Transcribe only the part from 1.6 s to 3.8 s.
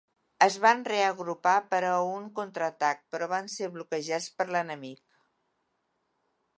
per a un contraatac però van ser